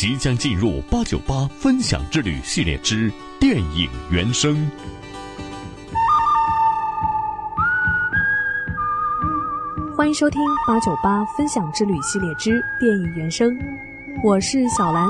[0.00, 4.56] 即将进入八九八分享之旅系列之电影原声。
[9.94, 13.54] 欢迎收听八九八分享之旅系列之电影原声，
[14.24, 15.06] 我是小兰。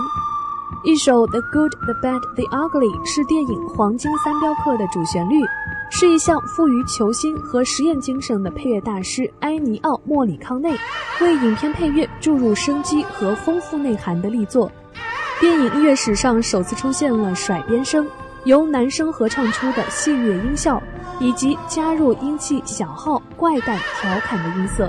[0.83, 5.43] 一首《The Good, the Bad, the Ugly》是电影《黄金三镖客》的主旋律，
[5.91, 10.75] 是一项富于求新和实验精神的配乐大师埃尼奥·莫里康内
[11.21, 14.71] 为影片配乐注入生机和丰富内涵的力作。
[15.39, 18.07] 电影音乐史上首次出现了甩边声，
[18.45, 20.83] 由男声合唱出的戏谑音效，
[21.19, 24.89] 以及加入音气小号、怪诞、调侃的音色。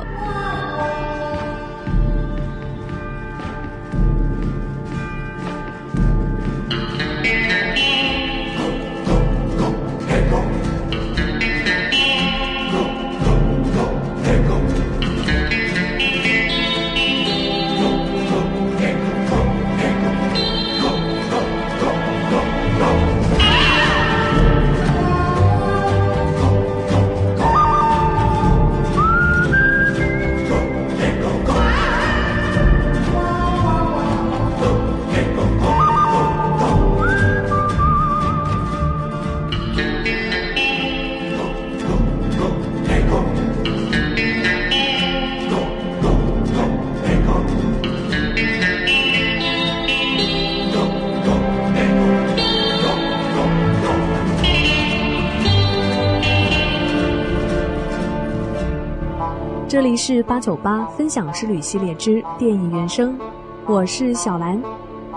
[59.71, 63.17] 这里是八九八分享之旅系列之电影原声，
[63.65, 64.61] 我是小兰，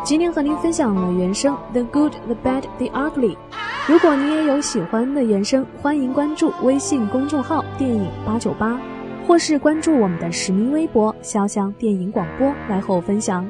[0.04, 3.32] 今天和您分享了原声《The Good, the Bad, the Ugly》。
[3.88, 8.80] 如果你也有喜欢的原声，欢迎关注微信公众号“电影八九八”，
[9.26, 13.44] 或是关注我们的实名微博“潇湘电影广播”来和我分享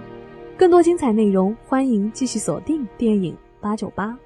[0.56, 1.54] 更多精彩内容。
[1.68, 4.16] 欢迎继续锁定电影八九八，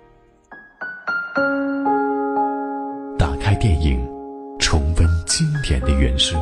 [3.18, 3.98] 打开电影，
[4.60, 6.38] 重温经典的原声。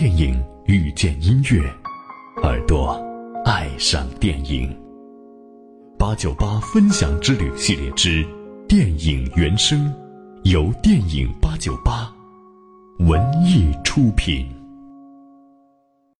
[0.00, 1.60] 电影遇见音乐，
[2.44, 2.92] 耳朵
[3.44, 4.72] 爱上电影。
[5.98, 8.24] 八九八分享之旅系列之
[8.68, 9.92] 电影原声，
[10.44, 12.08] 由电影八九八
[13.00, 14.46] 文艺出品。